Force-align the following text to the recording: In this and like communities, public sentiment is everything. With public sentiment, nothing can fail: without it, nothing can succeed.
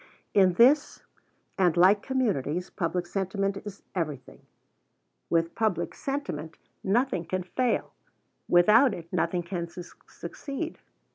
In 0.33 0.53
this 0.53 1.03
and 1.59 1.77
like 1.77 2.01
communities, 2.01 2.71
public 2.71 3.05
sentiment 3.05 3.57
is 3.57 3.83
everything. 3.93 4.41
With 5.29 5.53
public 5.53 5.93
sentiment, 5.93 6.57
nothing 6.83 7.23
can 7.23 7.43
fail: 7.43 7.93
without 8.47 8.95
it, 8.95 9.13
nothing 9.13 9.43
can 9.43 9.67
succeed. 9.67 10.79